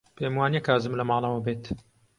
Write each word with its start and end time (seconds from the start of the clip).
پێم 0.17 0.33
وانییە 0.39 0.65
کازم 0.67 0.93
لە 0.99 1.03
ماڵەوە 1.09 1.39
بێت. 1.45 1.63